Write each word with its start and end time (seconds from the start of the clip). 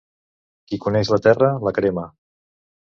Qui 0.71 0.79
coneix 0.87 1.13
la 1.17 1.21
terra, 1.29 1.53
la 1.69 1.77
crema. 1.81 2.09